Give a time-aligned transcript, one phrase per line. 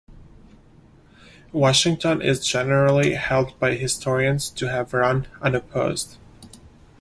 [1.51, 6.17] Washington is generally held by historians to have run unopposed.